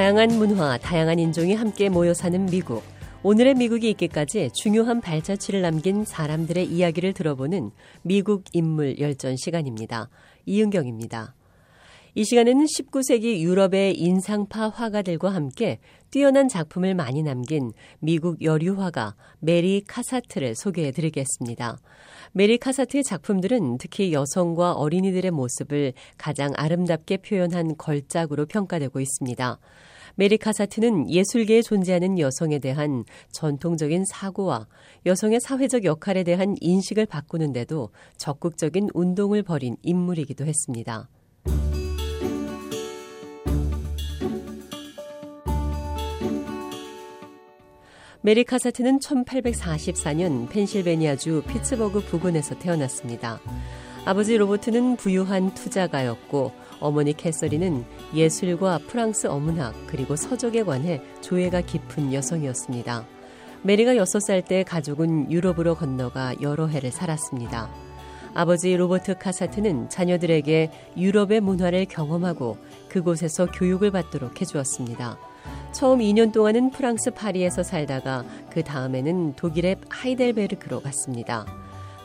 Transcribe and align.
다양한 0.00 0.38
문화, 0.38 0.78
다양한 0.78 1.18
인종이 1.18 1.54
함께 1.54 1.90
모여 1.90 2.14
사는 2.14 2.46
미국. 2.46 2.82
오늘의 3.22 3.52
미국이 3.52 3.90
있기까지 3.90 4.48
중요한 4.54 5.02
발자취를 5.02 5.60
남긴 5.60 6.06
사람들의 6.06 6.64
이야기를 6.64 7.12
들어보는 7.12 7.70
미국 8.00 8.44
인물 8.54 8.98
열전 8.98 9.36
시간입니다. 9.36 10.08
이은경입니다. 10.46 11.34
이 12.14 12.24
시간에는 12.24 12.64
19세기 12.64 13.40
유럽의 13.40 14.00
인상파 14.00 14.70
화가들과 14.70 15.34
함께 15.34 15.80
뛰어난 16.10 16.48
작품을 16.48 16.94
많이 16.94 17.22
남긴 17.22 17.72
미국 17.98 18.42
여류화가 18.42 19.14
메리 19.40 19.82
카사트를 19.86 20.54
소개해 20.56 20.92
드리겠습니다. 20.92 21.76
메리 22.32 22.56
카사트의 22.56 23.04
작품들은 23.04 23.76
특히 23.76 24.14
여성과 24.14 24.72
어린이들의 24.72 25.30
모습을 25.30 25.92
가장 26.16 26.52
아름답게 26.56 27.18
표현한 27.18 27.76
걸작으로 27.76 28.46
평가되고 28.46 28.98
있습니다. 28.98 29.58
메리 30.20 30.36
카사트는 30.36 31.08
예술계에 31.08 31.62
존재하는 31.62 32.18
여성에 32.18 32.58
대한 32.58 33.06
전통적인 33.32 34.04
사고와 34.04 34.66
여성의 35.06 35.40
사회적 35.40 35.86
역할에 35.86 36.24
대한 36.24 36.56
인식을 36.60 37.06
바꾸는데도 37.06 37.88
적극적인 38.18 38.90
운동을 38.92 39.42
벌인 39.42 39.78
인물이기도 39.82 40.44
했습니다. 40.44 41.08
메리 48.20 48.44
카사트는 48.44 48.98
1844년 48.98 50.50
펜실베니아주 50.50 51.44
피츠버그 51.48 52.00
부근에서 52.00 52.58
태어났습니다. 52.58 53.40
아버지 54.04 54.36
로버트는 54.36 54.96
부유한 54.96 55.54
투자가였고 55.54 56.52
어머니 56.80 57.12
캐서린은 57.12 57.84
예술과 58.14 58.80
프랑스 58.88 59.26
어문학 59.26 59.74
그리고 59.86 60.16
서적에 60.16 60.64
관해 60.64 61.00
조예가 61.20 61.60
깊은 61.60 62.12
여성이었습니다. 62.12 63.06
메리가 63.62 63.94
6살 63.94 64.46
때 64.46 64.62
가족은 64.62 65.30
유럽으로 65.30 65.74
건너가 65.74 66.34
여러 66.40 66.66
해를 66.66 66.90
살았습니다. 66.90 67.70
아버지 68.32 68.74
로버트 68.76 69.18
카사트는 69.18 69.90
자녀들에게 69.90 70.70
유럽의 70.96 71.40
문화를 71.40 71.84
경험하고 71.86 72.56
그곳에서 72.88 73.46
교육을 73.46 73.90
받도록 73.90 74.40
해주었습니다. 74.40 75.18
처음 75.72 75.98
2년 76.00 76.32
동안은 76.32 76.70
프랑스 76.70 77.10
파리에서 77.10 77.62
살다가 77.62 78.24
그 78.50 78.62
다음에는 78.62 79.34
독일의 79.34 79.76
하이델베르크로 79.88 80.80
갔습니다. 80.80 81.44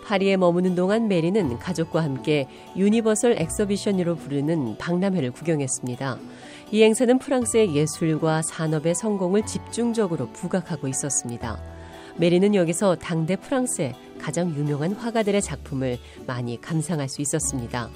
파리에 0.05 0.37
머무는 0.37 0.75
동안 0.75 1.07
메리는 1.07 1.57
가족과 1.57 2.03
함께 2.03 2.47
Universal 2.77 3.37
Exhibition으로 3.39 4.15
부르는 4.15 4.77
박람회를 4.77 5.31
구경했습니다. 5.31 6.19
이 6.71 6.83
행사는 6.83 7.17
프랑스의 7.17 7.75
예술과 7.75 8.43
산업의 8.43 8.93
성공을 8.93 9.45
집중적으로 9.47 10.29
부각하고 10.31 10.87
있었습니다. 10.87 11.59
메리는 12.17 12.53
여기서 12.53 12.95
당대 12.95 13.35
프랑스의 13.35 13.93
가장 14.19 14.55
유명한 14.55 14.93
화가들의 14.93 15.41
작품을 15.41 15.97
많이 16.27 16.61
감상할 16.61 17.09
수 17.09 17.21
있었습니다. 17.21 17.89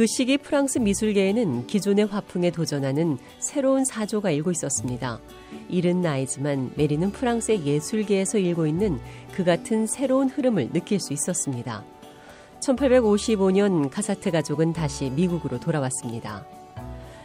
그 0.00 0.06
시기 0.06 0.38
프랑스 0.38 0.78
미술계에는 0.78 1.66
기존의 1.66 2.06
화풍에 2.06 2.52
도전하는 2.52 3.18
새로운 3.38 3.84
사조가 3.84 4.30
일고 4.30 4.50
있었습니다. 4.50 5.20
이른 5.68 6.00
나이지만 6.00 6.72
메리는 6.74 7.10
프랑스의 7.12 7.66
예술계에서 7.66 8.38
일고 8.38 8.66
있는 8.66 8.98
그 9.34 9.44
같은 9.44 9.86
새로운 9.86 10.30
흐름을 10.30 10.70
느낄 10.72 11.00
수 11.00 11.12
있었습니다. 11.12 11.84
1855년 12.60 13.90
카사트 13.90 14.30
가족은 14.30 14.72
다시 14.72 15.10
미국으로 15.10 15.60
돌아왔습니다. 15.60 16.46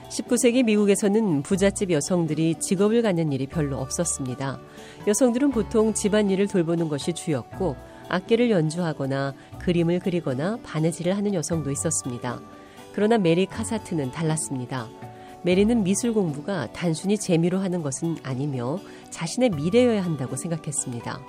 19세기 0.09 0.65
미국에서는 0.65 1.43
부잣집 1.43 1.91
여성들이 1.91 2.55
직업을 2.59 3.01
갖는 3.03 3.31
일이 3.31 3.47
별로 3.47 3.77
없었습니다. 3.77 4.59
여성들은 5.07 5.51
보통 5.51 5.93
집안일을 5.93 6.47
돌보는 6.47 6.89
것이 6.89 7.13
주였고 7.13 7.77
악기를 8.09 8.51
연주하거나 8.51 9.33
그림을 9.59 9.99
그리거나 9.99 10.59
바느질을 10.61 11.15
하는 11.15 11.33
여성도 11.33 11.71
있었습니다. 11.71 12.41
그러나 12.95 13.17
메리 13.17 13.45
카사트는 13.45 14.11
달랐습니다. 14.11 14.87
메리는 15.43 15.83
미술 15.83 16.13
공부가 16.13 16.71
단순히 16.71 17.17
재미로 17.17 17.59
하는 17.59 17.83
것은 17.83 18.15
아니며 18.23 18.79
자신의 19.09 19.49
미래여야 19.49 20.01
한다고 20.01 20.37
생각했습니다. 20.37 21.19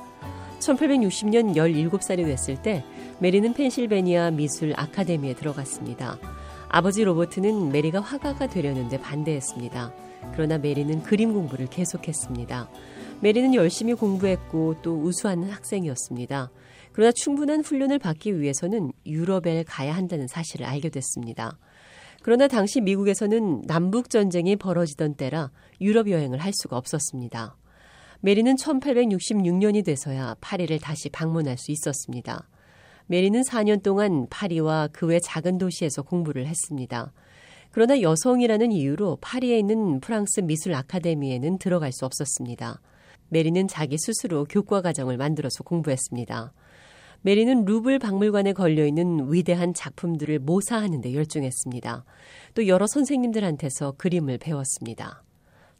1860년 0.60 1.56
17살이 1.56 2.24
됐을 2.24 2.62
때 2.62 2.84
메리는 3.18 3.52
펜실베니아 3.52 4.30
미술 4.30 4.74
아카데미에 4.76 5.34
들어갔습니다. 5.34 6.18
아버지 6.68 7.02
로버트는 7.02 7.72
메리가 7.72 7.98
화가가 8.00 8.46
되려는데 8.46 9.00
반대했습니다. 9.00 9.92
그러나 10.34 10.58
메리는 10.58 11.02
그림 11.02 11.34
공부를 11.34 11.66
계속했습니다. 11.66 12.68
메리는 13.22 13.54
열심히 13.54 13.94
공부했고 13.94 14.76
또 14.82 15.00
우수한 15.02 15.42
학생이었습니다. 15.50 16.48
그러나 16.96 17.12
충분한 17.12 17.60
훈련을 17.60 17.98
받기 17.98 18.40
위해서는 18.40 18.90
유럽에 19.04 19.64
가야 19.64 19.94
한다는 19.94 20.26
사실을 20.26 20.64
알게 20.64 20.88
됐습니다. 20.88 21.58
그러나 22.22 22.48
당시 22.48 22.80
미국에서는 22.80 23.64
남북 23.66 24.08
전쟁이 24.08 24.56
벌어지던 24.56 25.16
때라 25.16 25.50
유럽 25.82 26.08
여행을 26.08 26.38
할 26.38 26.54
수가 26.54 26.78
없었습니다. 26.78 27.54
메리는 28.22 28.54
1866년이 28.54 29.84
돼서야 29.84 30.36
파리를 30.40 30.78
다시 30.78 31.10
방문할 31.10 31.58
수 31.58 31.70
있었습니다. 31.70 32.48
메리는 33.08 33.42
4년 33.42 33.82
동안 33.82 34.26
파리와 34.30 34.88
그 34.90 35.04
외 35.04 35.20
작은 35.20 35.58
도시에서 35.58 36.00
공부를 36.00 36.46
했습니다. 36.46 37.12
그러나 37.72 38.00
여성이라는 38.00 38.72
이유로 38.72 39.18
파리에 39.20 39.58
있는 39.58 40.00
프랑스 40.00 40.40
미술 40.40 40.72
아카데미에는 40.72 41.58
들어갈 41.58 41.92
수 41.92 42.06
없었습니다. 42.06 42.80
메리는 43.28 43.68
자기 43.68 43.98
스스로 43.98 44.46
교과 44.46 44.80
과정을 44.80 45.18
만들어서 45.18 45.62
공부했습니다. 45.62 46.54
메리는 47.22 47.64
루블 47.64 47.98
박물관에 47.98 48.52
걸려있는 48.52 49.32
위대한 49.32 49.74
작품들을 49.74 50.38
모사하는 50.40 51.00
데 51.00 51.14
열중했습니다. 51.14 52.04
또 52.54 52.66
여러 52.66 52.86
선생님들한테서 52.86 53.94
그림을 53.98 54.38
배웠습니다. 54.38 55.22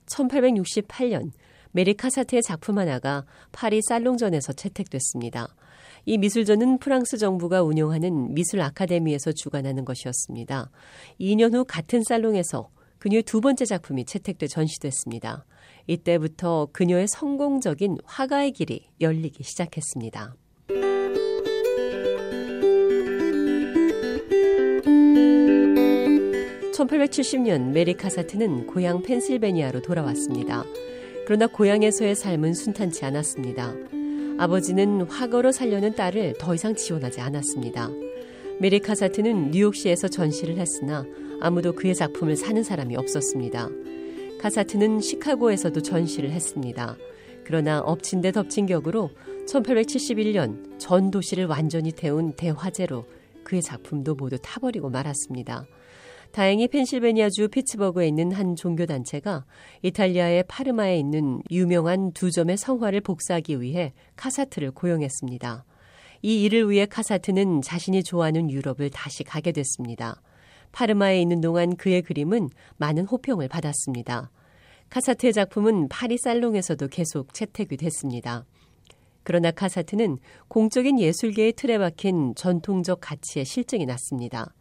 1868년 0.06 1.30
메리 1.72 1.94
카사트의 1.94 2.42
작품 2.42 2.78
하나가 2.78 3.24
파리 3.52 3.80
살롱전에서 3.82 4.54
채택됐습니다. 4.54 5.54
이 6.06 6.18
미술전은 6.18 6.78
프랑스 6.78 7.18
정부가 7.18 7.62
운영하는 7.62 8.32
미술 8.32 8.60
아카데미에서 8.60 9.32
주관하는 9.32 9.84
것이었습니다. 9.84 10.70
2년 11.20 11.54
후 11.54 11.64
같은 11.64 12.02
살롱에서 12.02 12.70
그녀의 12.98 13.24
두 13.24 13.40
번째 13.40 13.64
작품이 13.64 14.04
채택돼 14.04 14.46
전시됐습니다. 14.46 15.44
이때부터 15.86 16.68
그녀의 16.72 17.08
성공적인 17.08 17.98
화가의 18.04 18.52
길이 18.52 18.86
열리기 19.00 19.42
시작했습니다. 19.42 20.34
1870년 26.76 27.70
메리 27.70 27.94
카사트는 27.94 28.66
고향 28.66 29.00
펜실베니아로 29.00 29.80
돌아왔습니다. 29.80 30.64
그러나 31.24 31.46
고향에서의 31.46 32.14
삶은 32.14 32.52
순탄치 32.52 33.04
않았습니다. 33.04 33.72
아버지는 34.38 35.02
화가로 35.02 35.52
살려는 35.52 35.94
딸을 35.94 36.34
더 36.38 36.54
이상 36.54 36.74
지원하지 36.74 37.22
않았습니다. 37.22 37.88
메리 38.60 38.78
카사트는 38.80 39.52
뉴욕시에서 39.52 40.08
전시를 40.08 40.58
했으나 40.58 41.06
아무도 41.40 41.72
그의 41.72 41.94
작품을 41.94 42.36
사는 42.36 42.62
사람이 42.62 42.94
없었습니다. 42.96 43.70
카사트는 44.38 45.00
시카고에서도 45.00 45.80
전시를 45.80 46.30
했습니다. 46.30 46.96
그러나 47.44 47.80
엎친 47.80 48.20
데 48.20 48.32
덮친 48.32 48.66
격으로 48.66 49.10
1871년 49.48 50.78
전 50.78 51.10
도시를 51.10 51.46
완전히 51.46 51.92
태운 51.92 52.34
대화재로 52.34 53.06
그의 53.44 53.62
작품도 53.62 54.16
모두 54.16 54.36
타버리고 54.42 54.90
말았습니다. 54.90 55.66
다행히 56.32 56.68
펜실베니아주 56.68 57.48
피츠버그에 57.48 58.08
있는 58.08 58.32
한 58.32 58.56
종교단체가 58.56 59.44
이탈리아의 59.82 60.44
파르마에 60.48 60.98
있는 60.98 61.42
유명한 61.50 62.12
두 62.12 62.30
점의 62.30 62.56
성화를 62.56 63.00
복사하기 63.00 63.60
위해 63.60 63.92
카사트를 64.16 64.72
고용했습니다. 64.72 65.64
이 66.22 66.42
일을 66.42 66.70
위해 66.70 66.86
카사트는 66.86 67.62
자신이 67.62 68.02
좋아하는 68.02 68.50
유럽을 68.50 68.90
다시 68.90 69.24
가게 69.24 69.52
됐습니다. 69.52 70.20
파르마에 70.72 71.20
있는 71.20 71.40
동안 71.40 71.76
그의 71.76 72.02
그림은 72.02 72.50
많은 72.76 73.06
호평을 73.06 73.48
받았습니다. 73.48 74.30
카사트의 74.90 75.32
작품은 75.32 75.88
파리 75.88 76.18
살롱에서도 76.18 76.88
계속 76.88 77.32
채택이 77.32 77.76
됐습니다. 77.76 78.44
그러나 79.22 79.50
카사트는 79.50 80.18
공적인 80.48 81.00
예술계의 81.00 81.54
틀에 81.54 81.78
박힌 81.78 82.34
전통적 82.36 83.00
가치에 83.00 83.42
실증이 83.42 83.84
났습니다. 83.86 84.54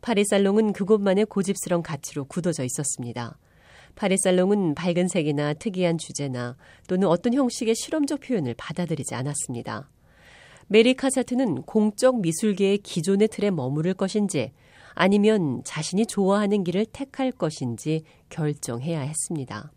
파리살롱은 0.00 0.72
그곳만의 0.72 1.26
고집스런 1.26 1.82
가치로 1.82 2.24
굳어져 2.24 2.64
있었습니다. 2.64 3.38
파리살롱은 3.96 4.74
밝은 4.74 5.08
색이나 5.08 5.54
특이한 5.54 5.98
주제나 5.98 6.56
또는 6.88 7.08
어떤 7.08 7.34
형식의 7.34 7.74
실험적 7.74 8.20
표현을 8.20 8.54
받아들이지 8.56 9.14
않았습니다. 9.14 9.90
메리 10.68 10.94
카사트는 10.94 11.62
공적 11.62 12.20
미술계의 12.20 12.78
기존의 12.78 13.28
틀에 13.28 13.50
머무를 13.50 13.94
것인지 13.94 14.52
아니면 14.94 15.62
자신이 15.64 16.06
좋아하는 16.06 16.62
길을 16.64 16.86
택할 16.86 17.32
것인지 17.32 18.04
결정해야 18.28 19.00
했습니다. 19.00 19.72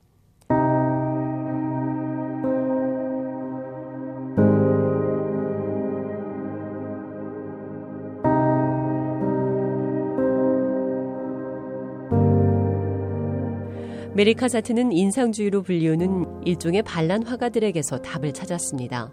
메리 14.15 14.35
카사트는 14.35 14.91
인상주의로 14.91 15.63
불리우는 15.63 16.45
일종의 16.45 16.83
반란 16.83 17.25
화가들에게서 17.25 18.03
답을 18.03 18.31
찾았습니다. 18.31 19.11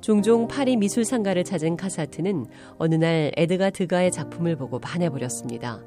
종종 0.00 0.46
파리 0.46 0.76
미술상가를 0.76 1.42
찾은 1.42 1.76
카사트는 1.76 2.46
어느 2.78 2.94
날 2.94 3.32
에드가 3.36 3.70
드가의 3.70 4.12
작품을 4.12 4.54
보고 4.54 4.78
반해버렸습니다. 4.78 5.82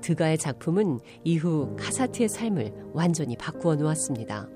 드가의 0.00 0.38
작품은 0.38 1.00
이후 1.24 1.74
카사트의 1.76 2.28
삶을 2.28 2.90
완전히 2.92 3.36
바꾸어 3.36 3.74
놓았습니다. 3.74 4.48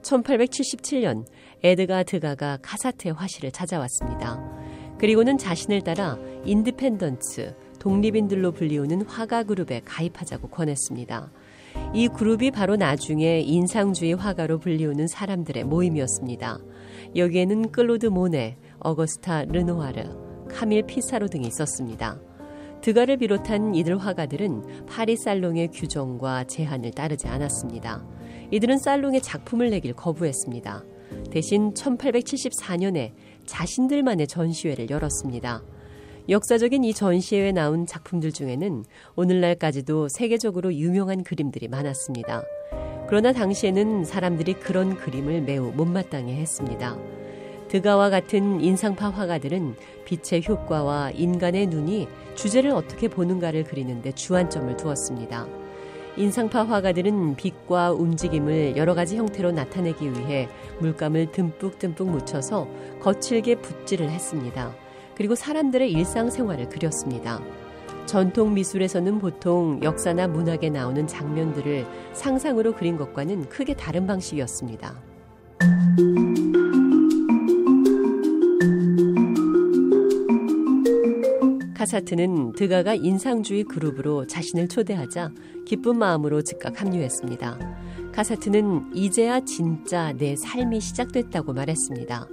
1877년 0.00 1.26
에드가 1.62 2.02
드가가 2.02 2.56
카사트의 2.62 3.12
화실을 3.12 3.50
찾아왔습니다. 3.52 4.42
그리고는 4.96 5.36
자신을 5.36 5.82
따라 5.82 6.18
Independents, 6.46 7.54
독립인들로 7.78 8.52
불리우는 8.52 9.02
화가 9.02 9.42
그룹에 9.42 9.82
가입하자고 9.84 10.48
권했습니다. 10.48 11.30
이 11.92 12.06
그룹이 12.06 12.52
바로 12.52 12.76
나중에 12.76 13.40
인상주의 13.40 14.14
화가로 14.14 14.58
불리우는 14.60 15.08
사람들의 15.08 15.64
모임이었습니다. 15.64 16.58
여기에는 17.16 17.72
클로드 17.72 18.06
모네, 18.06 18.58
어거스트 18.78 19.46
르노아르, 19.46 20.46
카밀 20.48 20.84
피사로 20.84 21.26
등이 21.26 21.48
있었습니다. 21.48 22.20
드가를 22.80 23.16
비롯한 23.16 23.74
이들 23.74 23.98
화가들은 23.98 24.86
파리 24.86 25.16
살롱의 25.16 25.70
규정과 25.72 26.44
제한을 26.44 26.92
따르지 26.92 27.26
않았습니다. 27.26 28.06
이들은 28.52 28.78
살롱에 28.78 29.18
작품을 29.20 29.70
내길 29.70 29.94
거부했습니다. 29.94 30.84
대신 31.32 31.74
1874년에 31.74 33.12
자신들만의 33.46 34.28
전시회를 34.28 34.90
열었습니다. 34.90 35.62
역사적인 36.30 36.84
이 36.84 36.94
전시회에 36.94 37.50
나온 37.50 37.86
작품들 37.86 38.30
중에는 38.30 38.84
오늘날까지도 39.16 40.06
세계적으로 40.06 40.72
유명한 40.72 41.24
그림들이 41.24 41.66
많았습니다. 41.66 42.44
그러나 43.08 43.32
당시에는 43.32 44.04
사람들이 44.04 44.54
그런 44.54 44.96
그림을 44.96 45.40
매우 45.40 45.72
못마땅해 45.72 46.32
했습니다. 46.36 46.96
드가와 47.66 48.10
같은 48.10 48.60
인상파 48.60 49.10
화가들은 49.10 49.74
빛의 50.04 50.44
효과와 50.48 51.10
인간의 51.10 51.66
눈이 51.66 52.06
주제를 52.36 52.70
어떻게 52.70 53.08
보는가를 53.08 53.64
그리는데 53.64 54.12
주안점을 54.12 54.76
두었습니다. 54.76 55.48
인상파 56.16 56.62
화가들은 56.62 57.34
빛과 57.34 57.90
움직임을 57.90 58.76
여러 58.76 58.94
가지 58.94 59.16
형태로 59.16 59.50
나타내기 59.50 60.12
위해 60.12 60.48
물감을 60.78 61.32
듬뿍듬뿍 61.32 62.08
묻혀서 62.08 62.68
거칠게 63.00 63.56
붓질을 63.56 64.08
했습니다. 64.08 64.89
그리고 65.20 65.34
사람들의 65.34 65.92
일상생활을 65.92 66.70
그렸습니다. 66.70 67.42
전통 68.06 68.54
미술에서는 68.54 69.18
보통 69.18 69.78
역사나 69.82 70.28
문학에 70.28 70.70
나오는 70.70 71.06
장면들을 71.06 71.84
상상으로 72.14 72.74
그린 72.74 72.96
것과는 72.96 73.50
크게 73.50 73.74
다른 73.74 74.06
방식이었습니다. 74.06 74.94
카사트는 81.74 82.52
드가가 82.52 82.94
인상주의 82.94 83.64
그룹으로 83.64 84.26
자신을 84.26 84.68
초대하자 84.68 85.32
기쁜 85.66 85.98
마음으로 85.98 86.40
즉각 86.40 86.80
합류했습니다. 86.80 87.58
카사트는 88.12 88.92
이제야 88.94 89.44
진짜 89.44 90.14
내 90.14 90.34
삶이 90.34 90.80
시작됐다고 90.80 91.52
말했습니다. 91.52 92.26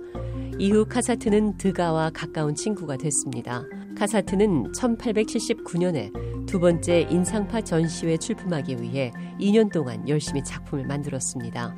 이후 0.59 0.86
카사트는 0.86 1.57
드가와 1.57 2.09
가까운 2.09 2.56
친구가 2.56 2.98
됐습니다. 2.98 3.63
카사트는 3.95 4.71
1879년에 4.71 6.48
두 6.48 6.59
번째 6.59 7.01
인상파 7.12 7.62
전시회 7.62 8.18
출품하기 8.18 8.81
위해 8.81 9.12
2년 9.39 9.71
동안 9.71 10.09
열심히 10.09 10.44
작품을 10.44 10.88
만들었습니다. 10.88 11.75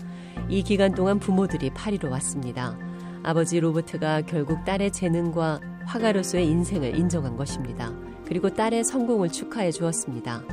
이 0.48 0.64
기간 0.64 0.94
동안 0.94 1.20
부모들이 1.20 1.72
파리로 1.72 2.10
왔습니다. 2.10 2.78
아버지 3.22 3.60
로버트가 3.60 4.22
결국 4.22 4.64
딸의 4.64 4.94
재능과 4.94 5.60
화가로서의 5.86 6.48
인생을 6.48 6.98
인정한 6.98 7.36
것입니다. 7.36 7.94
그리고 8.26 8.50
딸의 8.50 8.86
성공을 8.86 9.28
축하해 9.28 9.74
주었습니다. 9.74 10.44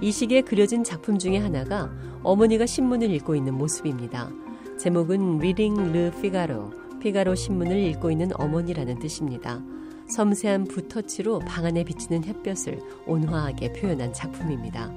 이 0.00 0.10
시기에 0.10 0.40
그려진 0.40 0.82
작품 0.82 1.18
중에 1.18 1.38
하나가 1.38 1.92
어머니가 2.24 2.66
신문을 2.66 3.12
읽고 3.12 3.36
있는 3.36 3.54
모습입니다. 3.54 4.28
제목은 4.76 5.38
Reading 5.38 5.92
Le 5.92 6.10
Figaro 7.00 7.34
신문을 7.34 7.76
읽고 7.76 8.10
있는 8.10 8.30
어머니라는 8.34 9.00
뜻입니다. 9.00 9.60
섬세한 10.08 10.64
붓터치로 10.64 11.40
방 11.40 11.64
안에 11.66 11.84
비치는 11.84 12.24
햇볕을 12.24 12.80
온화하게 13.06 13.72
표현한 13.72 14.12
작품입니다. 14.12 14.92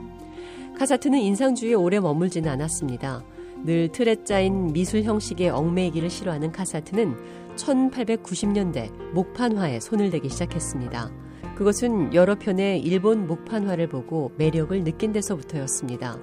카사트는 0.77 1.19
인상주의에 1.19 1.73
오래 1.75 1.99
머물지는 1.99 2.49
않았습니다. 2.51 3.23
늘 3.63 3.89
틀에 3.91 4.23
짜인 4.23 4.73
미술 4.73 5.03
형식에 5.03 5.49
얽매이기를 5.49 6.09
싫어하는 6.09 6.51
카사트는 6.51 7.15
1890년대 7.55 9.13
목판화에 9.13 9.79
손을 9.79 10.09
대기 10.09 10.29
시작했습니다. 10.29 11.11
그것은 11.55 12.13
여러 12.15 12.35
편의 12.35 12.79
일본 12.81 13.27
목판화를 13.27 13.87
보고 13.87 14.31
매력을 14.37 14.83
느낀 14.83 15.11
데서부터였습니다. 15.13 16.17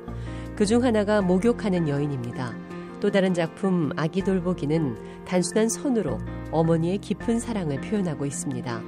그 0.56 0.66
중 0.66 0.84
하나가 0.84 1.22
목욕하는 1.22 1.88
여인입니다. 1.88 2.69
또 3.00 3.10
다른 3.10 3.34
작품 3.34 3.90
아기 3.96 4.22
돌보기는 4.22 5.24
단순한 5.24 5.68
선으로 5.68 6.18
어머니의 6.52 6.98
깊은 6.98 7.40
사랑을 7.40 7.80
표현하고 7.80 8.26
있습니다. 8.26 8.82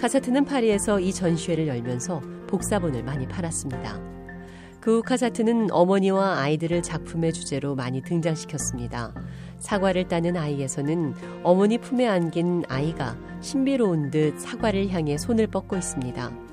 카사트는 0.00 0.44
파리에서 0.44 1.00
이 1.00 1.12
전시회를 1.12 1.68
열면서 1.68 2.20
복사본을 2.48 3.04
많이 3.04 3.26
팔았습니다. 3.28 4.12
그 4.82 4.96
후 4.96 5.02
카사트는 5.02 5.70
어머니와 5.70 6.40
아이들을 6.40 6.82
작품의 6.82 7.32
주제로 7.32 7.76
많이 7.76 8.02
등장시켰습니다. 8.02 9.14
사과를 9.60 10.08
따는 10.08 10.36
아이에서는 10.36 11.14
어머니 11.44 11.78
품에 11.78 12.08
안긴 12.08 12.64
아이가 12.68 13.16
신비로운 13.40 14.10
듯 14.10 14.40
사과를 14.40 14.90
향해 14.90 15.16
손을 15.16 15.46
뻗고 15.46 15.76
있습니다. 15.76 16.51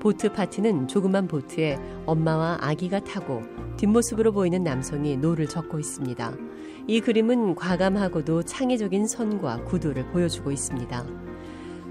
보트 0.00 0.32
파티는 0.32 0.88
조그만 0.88 1.28
보트에 1.28 1.78
엄마와 2.06 2.58
아기가 2.60 3.00
타고 3.00 3.42
뒷모습으로 3.76 4.32
보이는 4.32 4.64
남성이 4.64 5.16
노를 5.16 5.46
젓고 5.46 5.78
있습니다. 5.78 6.34
이 6.86 7.00
그림은 7.00 7.54
과감하고도 7.54 8.42
창의적인 8.42 9.06
선과 9.06 9.64
구도를 9.64 10.10
보여주고 10.10 10.50
있습니다. 10.50 11.06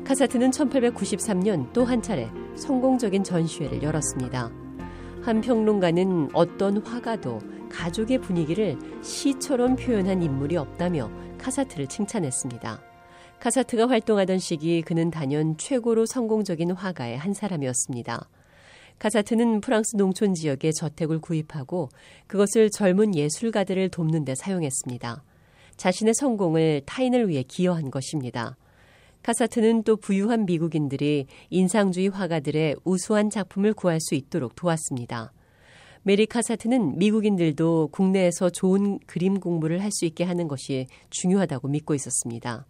카사트는 0.04 0.50
1893년 0.52 1.72
또 1.72 1.84
한 1.84 2.02
차례 2.02 2.30
성공적인 2.56 3.24
전시회를 3.24 3.84
열었습니다. 3.84 4.52
한 5.22 5.42
평론가는 5.42 6.30
어떤 6.34 6.78
화가도 6.78 7.40
가족의 7.70 8.20
분위기를 8.20 8.78
시처럼 9.04 9.76
표현한 9.76 10.24
인물이 10.24 10.58
없다며 10.58 11.12
카사트를 11.38 11.88
칭찬했습니다. 11.88 12.89
카사트가 13.40 13.88
활동하던 13.88 14.40
시기 14.40 14.82
그는 14.82 15.12
단연 15.12 15.56
최고로 15.58 16.06
성공적인 16.06 16.72
화가의 16.72 17.18
한 17.18 17.34
사람이었습니다. 17.34 18.30
카사트는 19.00 19.62
프랑스 19.62 19.96
농촌 19.96 20.34
지역에 20.34 20.74
저택을 20.74 21.20
구입하고 21.20 21.88
그것을 22.28 22.70
젊은 22.70 23.16
예술가들을 23.16 23.90
돕는 23.90 24.26
데 24.26 24.36
사용했습니다. 24.36 25.24
자신의 25.78 26.16
성공을 26.16 26.82
타인을 26.86 27.30
위해 27.30 27.44
기여한 27.44 27.92
것입니다. 27.92 28.58
카사트는 29.24 29.84
또 29.84 29.96
부유한 29.96 30.46
미국인들이 30.46 31.28
인상주의 31.50 32.10
화가들의 32.10 32.76
우수한 32.84 33.30
작품을 33.30 33.74
구할 33.74 34.02
수 34.02 34.16
있도록 34.16 34.56
도왔습니다. 34.56 35.32
메리 36.04 36.26
카사트는 36.26 36.98
미국인들도 36.98 37.90
국내에서 37.94 38.50
좋은 38.50 39.00
그림 39.06 39.40
공부를 39.40 39.82
할 39.82 39.92
수 39.92 40.06
있게 40.06 40.26
하는 40.26 40.50
것이 40.50 40.88
중요하다고 41.10 41.70
믿고 41.70 41.96
있었습니다. 41.96 42.66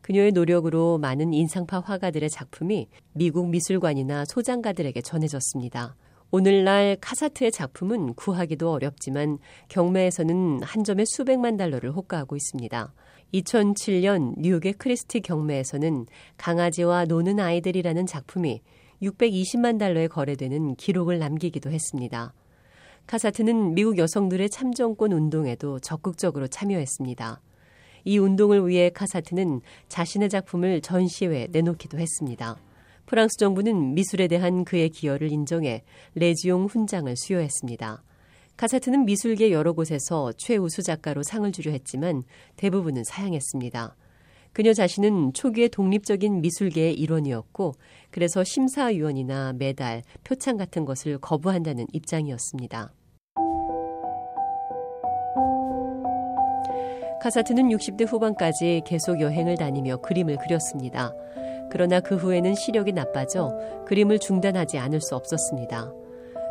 그녀의 0.00 0.32
노력으로 0.32 0.98
많은 0.98 1.32
인상파 1.32 1.80
화가들의 1.80 2.28
작품이 2.30 2.88
미국 3.12 3.48
미술관이나 3.48 4.24
소장가들에게 4.24 5.00
전해졌습니다. 5.02 5.96
오늘날 6.30 6.96
카사트의 7.00 7.52
작품은 7.52 8.14
구하기도 8.14 8.70
어렵지만 8.70 9.38
경매에서는 9.68 10.62
한 10.62 10.84
점에 10.84 11.04
수백만 11.06 11.56
달러를 11.56 11.92
호가하고 11.92 12.36
있습니다. 12.36 12.92
2007년 13.34 14.34
뉴욕의 14.38 14.74
크리스티 14.74 15.20
경매에서는 15.20 16.06
강아지와 16.36 17.04
노는 17.04 17.40
아이들이라는 17.40 18.06
작품이 18.06 18.60
620만 19.02 19.78
달러에 19.78 20.08
거래되는 20.08 20.76
기록을 20.76 21.18
남기기도 21.18 21.70
했습니다. 21.70 22.32
카사트는 23.06 23.74
미국 23.74 23.98
여성들의 23.98 24.50
참정권 24.50 25.12
운동에도 25.12 25.78
적극적으로 25.78 26.48
참여했습니다. 26.48 27.40
이 28.06 28.18
운동을 28.18 28.66
위해 28.68 28.88
카사트는 28.88 29.60
자신의 29.88 30.28
작품을 30.28 30.80
전시회에 30.80 31.48
내놓기도 31.50 31.98
했습니다. 31.98 32.56
프랑스 33.04 33.36
정부는 33.36 33.94
미술에 33.94 34.28
대한 34.28 34.64
그의 34.64 34.90
기여를 34.90 35.32
인정해 35.32 35.82
레지용 36.14 36.66
훈장을 36.66 37.12
수여했습니다. 37.16 38.04
카사트는 38.56 39.06
미술계 39.06 39.50
여러 39.50 39.72
곳에서 39.72 40.32
최우수 40.36 40.84
작가로 40.84 41.24
상을 41.24 41.50
주려 41.50 41.72
했지만 41.72 42.22
대부분은 42.54 43.02
사양했습니다. 43.04 43.96
그녀 44.52 44.72
자신은 44.72 45.32
초기의 45.34 45.68
독립적인 45.68 46.40
미술계의 46.40 46.94
일원이었고 46.94 47.74
그래서 48.12 48.44
심사위원이나 48.44 49.52
메달, 49.54 50.04
표창 50.22 50.56
같은 50.56 50.84
것을 50.84 51.18
거부한다는 51.18 51.86
입장이었습니다. 51.92 52.92
카사트는 57.26 57.70
60대 57.70 58.06
후반까지 58.06 58.82
계속 58.84 59.20
여행을 59.20 59.56
다니며 59.56 59.96
그림을 59.96 60.36
그렸습니다. 60.36 61.12
그러나 61.72 61.98
그 61.98 62.14
후에는 62.14 62.54
시력이 62.54 62.92
나빠져 62.92 63.52
그림을 63.84 64.20
중단하지 64.20 64.78
않을 64.78 65.00
수 65.00 65.16
없었습니다. 65.16 65.92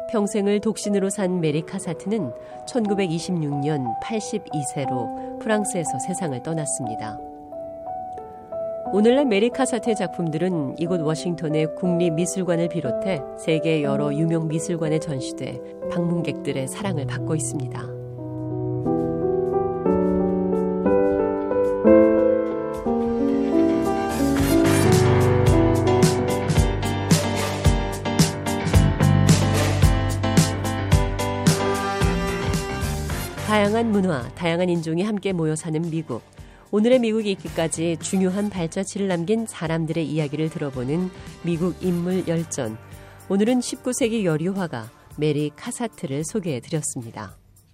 평생을 0.10 0.60
독신으로 0.60 1.10
산 1.10 1.40
메리 1.40 1.62
카사트는 1.62 2.30
1926년 2.68 3.98
82세로 4.02 5.40
프랑스에서 5.40 5.98
세상을 6.00 6.44
떠났습니다. 6.44 7.18
오늘날 8.92 9.24
메리 9.24 9.52
카사트의 9.52 9.96
작품들은 9.96 10.76
이곳 10.78 11.00
워싱턴의 11.00 11.76
국립미술관을 11.76 12.68
비롯해 12.68 13.22
세계 13.40 13.82
여러 13.82 14.14
유명 14.14 14.50
미술관에 14.50 15.00
전시돼 15.00 15.58
방문객들의 15.90 16.68
사랑을 16.68 17.08
받고 17.08 17.34
있습니다. 17.34 17.95
다양한 33.56 33.90
문화, 33.94 34.28
다양한 34.36 34.68
인종이 34.68 35.02
함께 35.02 35.32
모여 35.32 35.56
사는 35.56 35.82
미국. 35.90 36.22
오늘의 36.72 37.00
미국이 37.00 37.32
있기까지 37.32 37.96
중요한 38.02 38.50
발자취를 38.50 39.08
남긴 39.08 39.46
사람들의 39.46 40.06
이야기를 40.06 40.50
들어보는 40.50 41.10
미국 41.42 41.82
인물 41.82 42.28
열전. 42.28 42.78
오늘은 43.30 43.62
19세기 43.62 44.26
여류 44.26 44.52
화가 44.58 44.92
메리 45.16 45.52
카사트를 45.56 46.26
소개해 46.26 46.60
드렸습니다. 46.60 47.38